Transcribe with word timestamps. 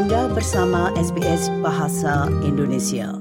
Anda 0.00 0.32
bersama 0.32 0.88
SBS 0.96 1.52
Bahasa 1.60 2.24
Indonesia. 2.40 3.20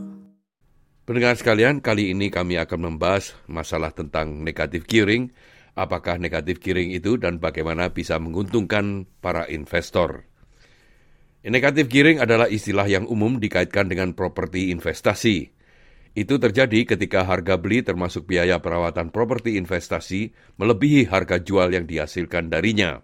Pendengar 1.03 1.35
sekalian, 1.35 1.83
kali 1.83 2.15
ini 2.15 2.31
kami 2.31 2.55
akan 2.55 2.79
membahas 2.95 3.35
masalah 3.51 3.91
tentang 3.91 4.47
negatif 4.47 4.87
gearing. 4.87 5.27
Apakah 5.75 6.15
negatif 6.15 6.63
gearing 6.63 6.95
itu 6.95 7.19
dan 7.19 7.43
bagaimana 7.43 7.91
bisa 7.91 8.15
menguntungkan 8.15 9.11
para 9.19 9.43
investor? 9.51 10.23
Negatif 11.43 11.91
gearing 11.91 12.23
adalah 12.23 12.47
istilah 12.47 12.87
yang 12.87 13.11
umum 13.11 13.43
dikaitkan 13.43 13.91
dengan 13.91 14.15
properti 14.15 14.71
investasi. 14.71 15.51
Itu 16.15 16.39
terjadi 16.39 16.95
ketika 16.95 17.27
harga 17.27 17.59
beli 17.59 17.83
termasuk 17.83 18.23
biaya 18.23 18.63
perawatan 18.63 19.11
properti 19.11 19.59
investasi 19.59 20.31
melebihi 20.55 21.11
harga 21.11 21.43
jual 21.43 21.75
yang 21.75 21.83
dihasilkan 21.83 22.47
darinya. 22.47 23.03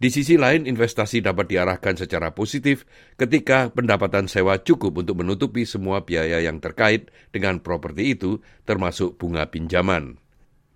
Di 0.00 0.08
sisi 0.08 0.40
lain, 0.40 0.64
investasi 0.64 1.20
dapat 1.20 1.52
diarahkan 1.52 2.00
secara 2.00 2.32
positif 2.32 2.88
ketika 3.20 3.68
pendapatan 3.68 4.32
sewa 4.32 4.56
cukup 4.56 5.04
untuk 5.04 5.20
menutupi 5.20 5.68
semua 5.68 6.08
biaya 6.08 6.40
yang 6.40 6.56
terkait 6.56 7.12
dengan 7.28 7.60
properti 7.60 8.16
itu, 8.16 8.40
termasuk 8.64 9.20
bunga 9.20 9.52
pinjaman. 9.52 10.16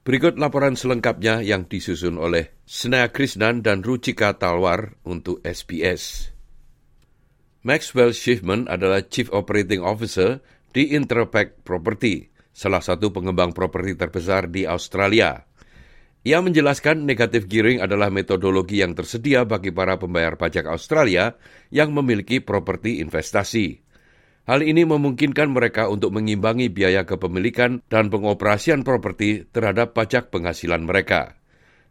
Berikut 0.04 0.36
laporan 0.36 0.76
selengkapnya 0.76 1.40
yang 1.40 1.64
disusun 1.64 2.20
oleh 2.20 2.52
Snea 2.68 3.08
Krishnan 3.08 3.64
dan 3.64 3.80
Ruchika 3.80 4.36
Talwar 4.36 5.00
untuk 5.08 5.40
SBS. 5.40 6.28
Maxwell 7.64 8.12
Schiffman 8.12 8.68
adalah 8.68 9.08
Chief 9.08 9.32
Operating 9.32 9.80
Officer 9.80 10.44
di 10.76 10.92
Interpack 10.92 11.64
Property, 11.64 12.28
salah 12.52 12.84
satu 12.84 13.08
pengembang 13.08 13.56
properti 13.56 13.96
terbesar 13.96 14.52
di 14.52 14.68
Australia. 14.68 15.48
Ia 16.24 16.40
menjelaskan 16.40 17.04
negatif 17.04 17.44
gearing 17.44 17.84
adalah 17.84 18.08
metodologi 18.08 18.80
yang 18.80 18.96
tersedia 18.96 19.44
bagi 19.44 19.68
para 19.76 20.00
pembayar 20.00 20.40
pajak 20.40 20.64
Australia 20.64 21.36
yang 21.68 21.92
memiliki 21.92 22.40
properti 22.40 23.04
investasi. 23.04 23.84
Hal 24.48 24.64
ini 24.64 24.88
memungkinkan 24.88 25.52
mereka 25.52 25.92
untuk 25.92 26.16
mengimbangi 26.16 26.72
biaya 26.72 27.04
kepemilikan 27.04 27.84
dan 27.92 28.08
pengoperasian 28.08 28.84
properti 28.84 29.44
terhadap 29.52 29.92
pajak 29.92 30.32
penghasilan 30.32 30.84
mereka. 30.84 31.36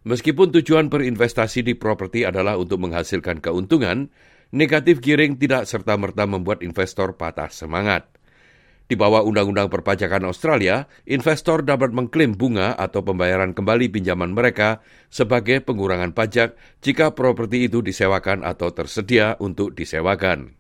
Meskipun 0.06 0.50
tujuan 0.50 0.90
berinvestasi 0.90 1.62
di 1.62 1.78
properti 1.78 2.26
adalah 2.26 2.58
untuk 2.58 2.82
menghasilkan 2.82 3.38
keuntungan, 3.38 4.10
negatif 4.50 5.02
gearing 5.02 5.38
tidak 5.38 5.70
serta-merta 5.70 6.26
membuat 6.26 6.66
investor 6.66 7.18
patah 7.18 7.50
semangat. 7.54 8.13
Di 8.94 9.02
bawah 9.02 9.26
Undang-Undang 9.26 9.74
Perpajakan 9.74 10.30
Australia, 10.30 10.86
investor 11.10 11.66
dapat 11.66 11.90
mengklaim 11.90 12.38
bunga 12.38 12.78
atau 12.78 13.02
pembayaran 13.02 13.50
kembali 13.58 13.90
pinjaman 13.90 14.30
mereka 14.30 14.86
sebagai 15.10 15.66
pengurangan 15.66 16.14
pajak 16.14 16.54
jika 16.78 17.10
properti 17.10 17.66
itu 17.66 17.82
disewakan 17.82 18.46
atau 18.46 18.70
tersedia 18.70 19.34
untuk 19.42 19.74
disewakan. 19.74 20.54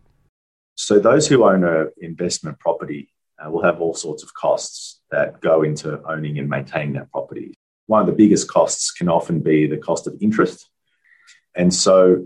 So 0.73 0.97
those 0.97 1.29
who 1.29 1.45
own 1.45 1.61
an 1.61 1.93
investment 2.01 2.57
property 2.57 3.13
uh, 3.37 3.53
will 3.53 3.61
have 3.61 3.77
all 3.77 3.93
sorts 3.93 4.25
of 4.25 4.33
costs 4.33 5.05
that 5.13 5.37
go 5.37 5.61
into 5.61 6.01
owning 6.09 6.41
and 6.41 6.49
maintaining 6.49 6.97
that 6.97 7.13
property. 7.13 7.53
One 7.85 8.01
of 8.01 8.09
the 8.09 8.17
biggest 8.17 8.49
costs 8.49 8.89
can 8.89 9.13
often 9.13 9.45
be 9.45 9.69
the 9.69 9.77
cost 9.77 10.09
of 10.09 10.17
interest. 10.25 10.65
And 11.53 11.69
so 11.69 12.25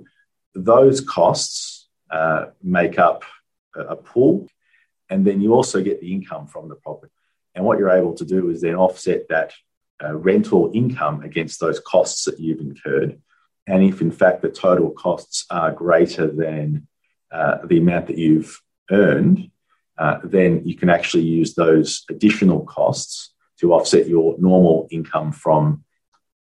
those 0.56 1.04
costs 1.04 1.92
uh, 2.08 2.56
make 2.64 2.96
up 2.96 3.28
a 3.76 4.00
pool 4.00 4.48
and 5.10 5.26
then 5.26 5.42
you 5.42 5.54
also 5.54 5.82
get 5.82 6.02
the 6.02 6.14
income 6.14 6.48
from 6.48 6.70
the 6.70 6.76
property. 6.76 7.12
And 7.56 7.66
what 7.66 7.80
you're 7.80 7.90
able 7.90 8.14
to 8.16 8.26
do 8.26 8.50
is 8.50 8.62
then 8.62 8.76
offset 8.76 9.30
that 9.30 9.54
uh, 10.04 10.16
rental 10.16 10.72
income 10.74 11.24
against 11.24 11.60
those 11.60 11.80
costs 11.80 12.26
that 12.26 12.40
you've 12.40 12.60
incurred. 12.60 13.20
And 13.66 13.84
if 13.84 14.02
in 14.02 14.12
fact 14.12 14.42
the 14.42 14.50
total 14.50 14.92
costs 14.92 15.46
are 15.50 15.72
greater 15.72 16.28
than 16.28 16.88
uh, 17.32 17.66
the 17.66 17.80
amount 17.80 18.08
that 18.08 18.18
you've 18.18 18.62
earned, 18.92 19.50
uh, 19.98 20.20
then 20.24 20.62
you 20.66 20.76
can 20.76 20.90
actually 20.90 21.24
use 21.24 21.56
those 21.56 22.04
additional 22.10 22.62
costs 22.62 23.34
to 23.60 23.74
offset 23.74 24.08
your 24.08 24.36
normal 24.38 24.88
income 24.92 25.32
from 25.32 25.84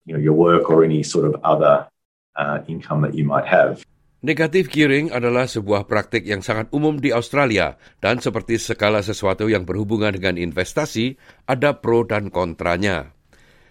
you 0.05 0.15
know, 0.15 0.21
your 0.21 0.35
work 0.35 0.71
or 0.71 0.85
any 0.85 1.03
sort 1.03 1.25
of 1.25 1.41
other 1.43 1.89
uh, 2.37 2.61
income 2.69 3.01
that 3.03 3.15
you 3.15 3.25
might 3.25 3.47
have. 3.47 3.83
Negatif 4.25 4.73
gearing 4.73 5.13
adalah 5.13 5.45
sebuah 5.45 5.85
praktik 5.85 6.25
yang 6.25 6.41
sangat 6.41 6.73
umum 6.73 6.97
di 6.97 7.13
Australia 7.13 7.77
dan 8.01 8.17
seperti 8.17 8.57
segala 8.57 9.05
sesuatu 9.05 9.45
yang 9.45 9.69
berhubungan 9.69 10.17
dengan 10.17 10.41
investasi, 10.41 11.21
ada 11.45 11.77
pro 11.77 12.01
dan 12.09 12.33
kontranya. 12.33 13.13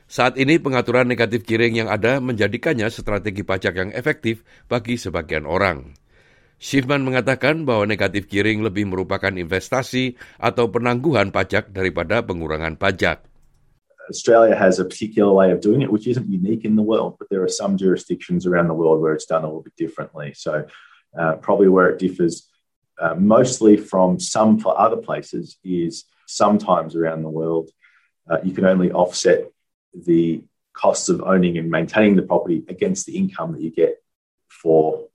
Saat 0.06 0.38
ini 0.38 0.62
pengaturan 0.62 1.10
negatif 1.10 1.50
gearing 1.50 1.82
yang 1.82 1.90
ada 1.90 2.22
menjadikannya 2.22 2.94
strategi 2.94 3.42
pajak 3.42 3.74
yang 3.74 3.90
efektif 3.98 4.46
bagi 4.70 5.02
sebagian 5.02 5.50
orang. 5.50 5.98
Schiffman 6.62 7.02
mengatakan 7.02 7.66
bahwa 7.66 7.90
negatif 7.90 8.30
gearing 8.30 8.62
lebih 8.62 8.86
merupakan 8.86 9.34
investasi 9.34 10.14
atau 10.38 10.70
penangguhan 10.70 11.34
pajak 11.34 11.74
daripada 11.74 12.22
pengurangan 12.22 12.78
pajak. 12.78 13.34
Australia 14.10 14.56
has 14.56 14.80
a 14.80 14.86
particular 14.86 15.34
way 15.34 15.52
of 15.52 15.62
doing 15.62 15.82
it, 15.82 15.92
which 15.92 16.08
isn't 16.08 16.30
unique 16.30 16.66
in 16.66 16.76
the 16.76 16.82
world, 16.82 17.16
but 17.18 17.30
there 17.30 17.44
are 17.44 17.50
some 17.50 17.78
jurisdictions 17.78 18.46
around 18.46 18.68
the 18.68 18.74
world 18.74 19.02
where 19.02 19.14
it's 19.14 19.26
done 19.26 19.44
a 19.44 19.48
little 19.48 19.64
bit 19.64 19.76
differently. 19.76 20.34
So, 20.36 20.68
uh, 21.18 21.36
probably 21.38 21.70
where 21.70 21.90
it 21.90 22.00
differs 22.00 22.50
uh, 23.00 23.16
mostly 23.16 23.78
from 23.78 24.20
some 24.20 24.60
for 24.60 24.78
other 24.80 24.98
places 24.98 25.58
is 25.64 26.06
sometimes 26.28 26.96
around 26.96 27.24
the 27.24 27.30
world, 27.30 27.70
uh, 28.30 28.38
you 28.44 28.54
can 28.54 28.66
only 28.66 28.92
offset 28.92 29.52
the 29.94 30.44
costs 30.74 31.10
of 31.10 31.24
owning 31.24 31.58
and 31.58 31.70
maintaining 31.70 32.16
the 32.16 32.22
property 32.22 32.64
against 32.68 33.06
the 33.06 33.16
income 33.16 33.54
that 33.54 33.62
you 33.62 33.72
get 33.72 34.04
for 34.50 35.08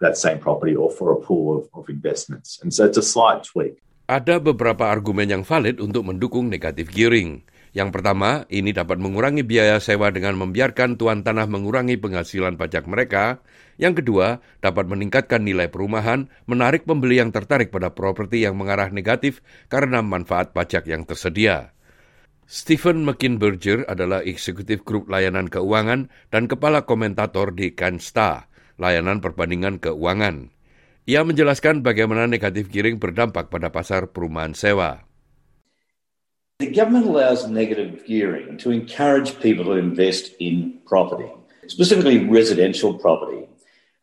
that 0.00 0.16
same 0.16 0.38
property 0.38 0.74
or 0.74 0.90
for 0.90 1.12
a 1.12 1.20
pool 1.20 1.58
of, 1.58 1.68
of 1.74 1.88
investments. 1.88 2.58
And 2.62 2.72
so 2.72 2.84
it's 2.84 2.98
a 2.98 3.04
slight 3.04 3.44
tweak. 3.44 3.78
Ada 4.10 4.42
beberapa 4.42 4.82
argumen 4.82 5.30
yang 5.30 5.44
valid 5.46 5.78
untuk 5.78 6.04
mendukung 6.04 6.50
negatif 6.50 6.90
gearing. 6.90 7.46
Yang 7.72 7.88
pertama, 7.96 8.44
ini 8.52 8.76
dapat 8.76 9.00
mengurangi 9.00 9.40
biaya 9.40 9.80
sewa 9.80 10.12
dengan 10.12 10.36
membiarkan 10.36 11.00
tuan 11.00 11.24
tanah 11.24 11.48
mengurangi 11.48 11.96
penghasilan 11.96 12.60
pajak 12.60 12.84
mereka. 12.84 13.40
Yang 13.80 14.04
kedua, 14.04 14.44
dapat 14.60 14.92
meningkatkan 14.92 15.40
nilai 15.40 15.72
perumahan, 15.72 16.28
menarik 16.44 16.84
pembeli 16.84 17.24
yang 17.24 17.32
tertarik 17.32 17.72
pada 17.72 17.96
properti 17.96 18.44
yang 18.44 18.60
mengarah 18.60 18.92
negatif 18.92 19.40
karena 19.72 20.04
manfaat 20.04 20.52
pajak 20.52 20.84
yang 20.84 21.08
tersedia. 21.08 21.72
Stephen 22.44 23.08
McKinberger 23.08 23.88
adalah 23.88 24.20
eksekutif 24.20 24.84
grup 24.84 25.08
layanan 25.08 25.48
keuangan 25.48 26.12
dan 26.28 26.52
kepala 26.52 26.84
komentator 26.84 27.56
di 27.56 27.72
Kansta, 27.72 28.52
layanan 28.76 29.24
perbandingan 29.24 29.80
keuangan. 29.80 30.52
Ia 31.08 31.24
menjelaskan 31.24 31.80
bagaimana 31.80 32.28
negatif 32.28 32.68
giring 32.68 33.00
berdampak 33.00 33.48
pada 33.48 33.72
pasar 33.72 34.12
perumahan 34.12 34.52
sewa. 34.52 35.08
The 36.72 36.80
government 36.80 37.04
allows 37.04 37.46
negative 37.46 38.00
gearing 38.06 38.56
to 38.64 38.70
encourage 38.70 39.38
people 39.44 39.66
to 39.66 39.76
invest 39.76 40.32
in 40.40 40.80
property, 40.86 41.28
specifically 41.68 42.24
residential 42.24 42.96
property, 42.96 43.44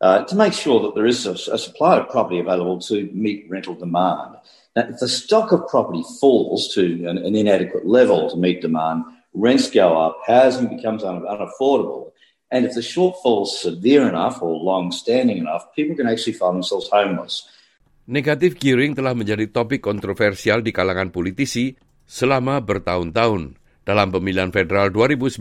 uh, 0.00 0.22
to 0.30 0.36
make 0.38 0.52
sure 0.52 0.78
that 0.86 0.94
there 0.94 1.10
is 1.10 1.26
a, 1.26 1.34
a, 1.50 1.58
supply 1.58 1.98
of 1.98 2.08
property 2.14 2.38
available 2.38 2.78
to 2.86 3.10
meet 3.10 3.50
rental 3.50 3.74
demand. 3.74 4.38
Now, 4.76 4.86
if 4.86 5.02
the 5.02 5.10
stock 5.10 5.50
of 5.50 5.66
property 5.66 6.04
falls 6.22 6.72
to 6.78 7.10
an, 7.10 7.18
an 7.18 7.34
inadequate 7.34 7.90
level 7.90 8.30
to 8.30 8.36
meet 8.36 8.62
demand, 8.62 9.02
rents 9.34 9.68
go 9.68 9.98
up, 9.98 10.22
housing 10.24 10.70
becomes 10.70 11.02
un, 11.02 11.26
unaffordable. 11.26 12.14
And 12.52 12.64
if 12.64 12.78
the 12.78 12.86
shortfall 12.86 13.50
is 13.50 13.58
severe 13.58 14.08
enough 14.08 14.40
or 14.42 14.54
long 14.54 14.92
standing 14.92 15.38
enough, 15.38 15.74
people 15.74 15.96
can 15.96 16.06
actually 16.06 16.38
find 16.38 16.62
themselves 16.62 16.86
homeless. 16.86 17.50
Negatif 18.06 18.62
gearing 18.62 18.94
telah 18.94 19.18
menjadi 19.18 19.50
topik 19.50 19.82
kontroversial 19.82 20.62
di 20.62 20.70
kalangan 20.70 21.10
politisi 21.10 21.89
selama 22.10 22.58
bertahun-tahun. 22.58 23.54
Dalam 23.86 24.10
pemilihan 24.10 24.50
federal 24.50 24.90
2019, 24.90 25.38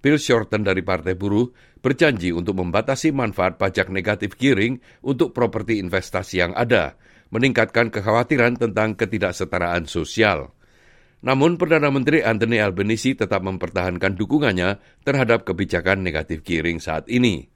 Bill 0.00 0.16
Shorten 0.16 0.64
dari 0.64 0.80
Partai 0.80 1.12
Buruh 1.12 1.52
berjanji 1.84 2.32
untuk 2.32 2.56
membatasi 2.56 3.12
manfaat 3.12 3.60
pajak 3.60 3.92
negatif 3.92 4.40
giring 4.40 4.80
untuk 5.04 5.36
properti 5.36 5.76
investasi 5.76 6.40
yang 6.40 6.52
ada, 6.56 6.96
meningkatkan 7.28 7.92
kekhawatiran 7.92 8.56
tentang 8.56 8.96
ketidaksetaraan 8.96 9.84
sosial. 9.84 10.56
Namun 11.20 11.60
Perdana 11.60 11.92
Menteri 11.92 12.24
Anthony 12.24 12.64
Albanese 12.64 13.12
tetap 13.12 13.44
mempertahankan 13.44 14.16
dukungannya 14.16 14.80
terhadap 15.04 15.44
kebijakan 15.44 16.00
negatif 16.00 16.40
giring 16.40 16.80
saat 16.80 17.04
ini. 17.12 17.52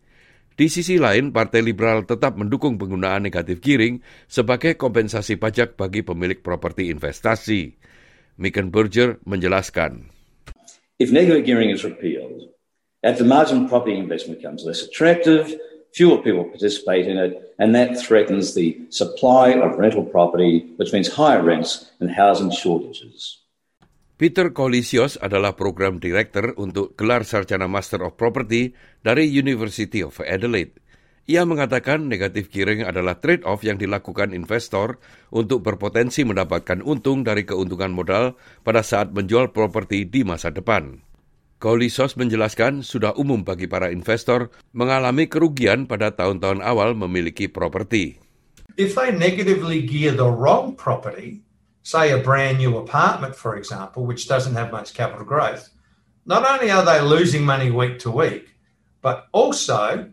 Di 0.55 0.71
sisi 0.71 1.01
lain, 1.03 1.35
Partai 1.35 1.65
Liberal 1.65 2.07
tetap 2.07 2.39
mendukung 2.39 2.79
penggunaan 2.79 3.27
negatif 3.27 3.59
giring 3.59 3.99
sebagai 4.31 4.79
kompensasi 4.79 5.35
pajak 5.41 5.75
bagi 5.75 6.07
pemilik 6.07 6.39
properti 6.39 6.95
investasi. 6.95 7.75
Megan 8.35 8.75
Berger 8.75 9.23
menjelaskan. 9.25 10.11
If 10.99 11.11
negative 11.11 11.47
gearing 11.47 11.71
is 11.71 11.87
repealed, 11.87 12.51
at 13.03 13.19
the 13.19 13.27
margin 13.27 13.69
property 13.69 13.99
investment 13.99 14.41
becomes 14.41 14.65
less 14.65 14.83
attractive, 14.83 15.55
fewer 15.95 16.19
people 16.19 16.45
participate 16.51 17.07
in 17.07 17.19
it, 17.19 17.55
and 17.59 17.75
that 17.75 17.95
threatens 17.99 18.55
the 18.55 18.79
supply 18.91 19.55
of 19.55 19.79
rental 19.79 20.03
property, 20.03 20.75
which 20.77 20.93
means 20.93 21.15
higher 21.15 21.43
rents 21.43 21.91
and 22.01 22.11
housing 22.11 22.51
shortages. 22.51 23.45
Peter 24.15 24.55
Kolisios 24.55 25.19
adalah 25.19 25.59
program 25.59 25.99
director 25.99 26.55
untuk 26.55 26.95
gelar 26.95 27.27
sarjana 27.27 27.67
Master 27.67 27.99
of 28.07 28.15
Property 28.15 28.71
dari 29.03 29.27
University 29.27 30.07
of 30.07 30.15
Adelaide. 30.23 30.79
Ia 31.25 31.49
mengatakan 31.49 32.05
negatif 32.05 32.53
gearing 32.53 32.85
adalah 32.85 33.17
trade-off 33.17 33.65
yang 33.65 33.81
dilakukan 33.81 34.37
investor 34.37 35.01
untuk 35.33 35.65
berpotensi 35.65 36.21
mendapatkan 36.21 36.85
untung 36.85 37.25
dari 37.25 37.49
keuntungan 37.49 37.97
modal 37.97 38.37
pada 38.61 38.85
saat 38.85 39.09
menjual 39.09 39.49
properti 39.57 40.05
di 40.05 40.21
masa 40.21 40.53
depan. 40.53 41.01
Kolisos 41.57 42.21
menjelaskan 42.21 42.85
sudah 42.85 43.17
umum 43.17 43.41
bagi 43.41 43.65
para 43.65 43.89
investor 43.89 44.53
mengalami 44.77 45.25
kerugian 45.25 45.89
pada 45.89 46.13
tahun-tahun 46.13 46.61
awal 46.61 46.93
memiliki 46.93 47.49
properti. 47.49 48.21
If 48.77 48.93
they 48.93 49.09
negatively 49.09 49.81
gear 49.81 50.13
the 50.13 50.29
wrong 50.29 50.77
property, 50.77 51.41
say 51.81 52.13
a 52.13 52.21
brand 52.21 52.61
new 52.61 52.77
apartment, 52.77 53.33
for 53.33 53.57
example, 53.57 54.05
which 54.05 54.29
doesn't 54.29 54.53
have 54.53 54.69
much 54.69 54.93
capital 54.93 55.25
growth, 55.25 55.73
not 56.29 56.45
only 56.45 56.69
are 56.69 56.85
they 56.85 57.01
losing 57.01 57.49
money 57.49 57.73
week 57.73 57.97
to 58.05 58.13
week, 58.13 58.61
but 59.01 59.33
also 59.33 60.13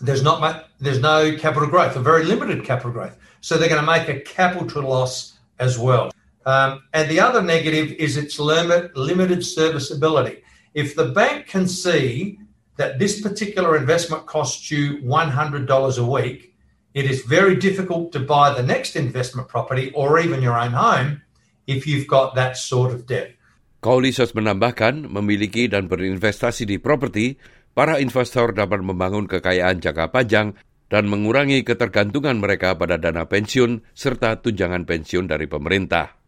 there's 0.00 0.22
not 0.22 0.40
much, 0.40 0.64
there's 0.78 1.00
no 1.00 1.36
capital 1.36 1.68
growth, 1.68 1.96
a 1.96 2.00
very 2.00 2.24
limited 2.24 2.64
capital 2.64 2.90
growth. 2.90 3.16
So 3.40 3.56
they're 3.56 3.68
going 3.68 3.84
to 3.84 3.86
make 3.86 4.08
a 4.08 4.20
capital 4.20 4.82
loss 4.82 5.38
as 5.58 5.78
well. 5.78 6.10
Um, 6.46 6.82
and 6.92 7.10
the 7.10 7.20
other 7.20 7.42
negative 7.42 7.92
is 7.92 8.16
its 8.16 8.38
limit, 8.40 8.96
limited 8.96 9.44
serviceability. 9.44 10.42
If 10.72 10.96
the 10.96 11.06
bank 11.12 11.46
can 11.46 11.68
see 11.68 12.38
that 12.76 12.98
this 12.98 13.20
particular 13.20 13.76
investment 13.76 14.26
costs 14.26 14.70
you 14.70 15.04
$100 15.04 15.68
a 15.68 16.06
week, 16.06 16.56
it 16.94 17.04
is 17.04 17.22
very 17.22 17.54
difficult 17.54 18.10
to 18.12 18.20
buy 18.20 18.54
the 18.54 18.62
next 18.64 18.96
investment 18.96 19.48
property 19.48 19.92
or 19.94 20.18
even 20.18 20.42
your 20.42 20.58
own 20.58 20.72
home 20.72 21.22
if 21.66 21.86
you've 21.86 22.08
got 22.08 22.34
that 22.34 22.56
sort 22.56 22.90
of 22.90 23.06
debt. 23.06 23.36
Kaulisos 23.80 24.36
menambahkan, 24.36 25.08
memiliki 25.08 25.64
dan 25.64 25.88
berinvestasi 25.88 26.68
di 26.68 26.76
properti 26.76 27.40
para 27.72 28.02
investor 28.02 28.52
dapat 28.52 28.82
membangun 28.82 29.30
kekayaan 29.30 29.78
jangka 29.78 30.10
panjang 30.10 30.58
dan 30.90 31.06
mengurangi 31.06 31.62
ketergantungan 31.62 32.42
mereka 32.42 32.74
pada 32.74 32.98
dana 32.98 33.24
pensiun 33.24 33.86
serta 33.94 34.42
tunjangan 34.42 34.82
pensiun 34.82 35.30
dari 35.30 35.46
pemerintah. 35.46 36.18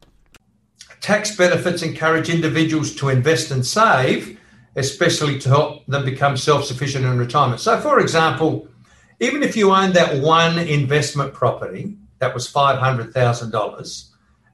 Tax 1.02 1.34
benefits 1.34 1.82
encourage 1.82 2.30
individuals 2.30 2.94
to 2.94 3.10
invest 3.10 3.50
and 3.50 3.66
save, 3.66 4.38
especially 4.78 5.34
to 5.42 5.50
help 5.50 5.82
them 5.90 6.06
become 6.06 6.38
self-sufficient 6.38 7.02
in 7.02 7.18
retirement. 7.18 7.58
So, 7.58 7.82
for 7.82 7.98
example, 7.98 8.70
even 9.18 9.42
if 9.42 9.58
you 9.58 9.74
owned 9.74 9.98
that 9.98 10.22
one 10.22 10.62
investment 10.62 11.34
property 11.34 11.98
that 12.22 12.30
was 12.30 12.46
$500,000 12.46 13.10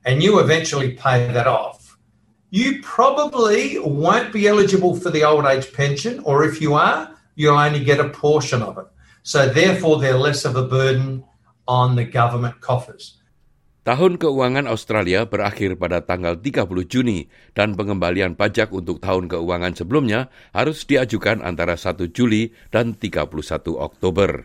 and 0.09 0.23
you 0.25 0.41
eventually 0.41 0.97
pay 0.97 1.29
that 1.37 1.45
off, 1.45 1.78
you 2.51 2.81
probably 2.81 3.79
won't 3.79 4.33
be 4.33 4.49
eligible 4.49 4.97
for 4.97 5.11
the 5.11 5.25
old 5.25 5.45
age 5.45 5.73
pension, 5.73 6.21
or 6.25 6.45
if 6.45 6.61
you 6.61 6.75
are, 6.75 7.13
you'll 7.37 7.59
only 7.59 7.85
get 7.85 8.01
a 8.01 8.09
portion 8.09 8.65
of 8.65 8.79
it. 8.79 8.89
So, 9.23 9.49
therefore, 9.49 10.01
they're 10.01 10.17
less 10.17 10.49
of 10.49 10.57
a 10.57 10.65
burden 10.65 11.25
on 11.69 12.01
the 12.01 12.09
government 12.09 12.65
coffers. 12.65 13.21
Tahun 13.89 14.21
keuangan 14.21 14.69
Australia 14.69 15.25
berakhir 15.25 15.81
pada 15.81 16.05
tanggal 16.05 16.37
30 16.37 16.69
Juni 16.93 17.25
dan 17.57 17.73
pengembalian 17.73 18.37
pajak 18.37 18.69
untuk 18.69 19.01
tahun 19.01 19.33
keuangan 19.33 19.73
sebelumnya 19.81 20.29
harus 20.53 20.85
diajukan 20.85 21.41
antara 21.41 21.73
1 21.73 21.97
Juli 22.13 22.53
dan 22.69 22.93
31 22.93 23.33
Oktober. 23.81 24.45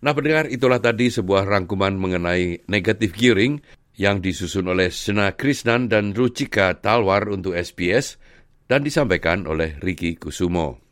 Nah 0.00 0.12
pendengar 0.16 0.48
itulah 0.48 0.80
tadi 0.80 1.12
sebuah 1.12 1.44
rangkuman 1.44 1.92
mengenai 1.96 2.64
negative 2.64 3.12
gearing 3.12 3.60
yang 3.94 4.18
disusun 4.22 4.66
oleh 4.66 4.90
Sena 4.90 5.34
Krishnan 5.34 5.86
dan 5.86 6.14
Ruchika 6.14 6.74
Talwar 6.78 7.30
untuk 7.30 7.54
SBS 7.54 8.18
dan 8.66 8.82
disampaikan 8.82 9.46
oleh 9.46 9.78
Ricky 9.78 10.18
Kusumo. 10.18 10.82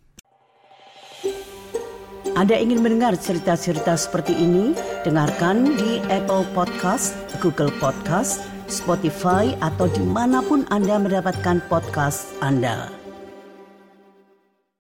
Anda 2.33 2.57
ingin 2.57 2.81
mendengar 2.81 3.13
cerita-cerita 3.21 3.93
seperti 3.93 4.33
ini? 4.33 4.73
Dengarkan 5.05 5.77
di 5.77 6.01
Apple 6.09 6.49
Podcast, 6.57 7.13
Google 7.45 7.69
Podcast, 7.77 8.41
Spotify, 8.73 9.53
atau 9.61 9.85
di 9.93 10.01
mana 10.01 10.41
pun 10.41 10.65
Anda 10.73 10.97
mendapatkan 10.97 11.61
podcast 11.69 12.33
Anda. 12.41 13.02